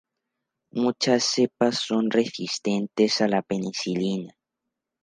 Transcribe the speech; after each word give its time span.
Muchas 0.73 1.23
cepas 1.25 1.77
son 1.77 2.09
resistentes 2.09 3.21
a 3.21 3.27
la 3.27 3.43
penicilina. 3.43 4.33